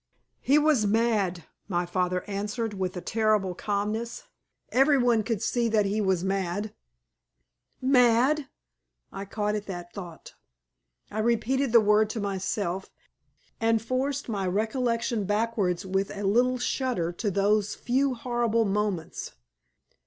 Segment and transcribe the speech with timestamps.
[0.39, 4.23] "He was mad," my father answered, with a terrible calmness.
[4.69, 6.73] "Every one could see that he was mad."
[7.83, 8.47] "Mad!"
[9.11, 10.33] I caught at the thought.
[11.11, 12.89] I repeated the word to myself,
[13.59, 19.33] and forced my recollection backwards with a little shudder to those few horrible moments.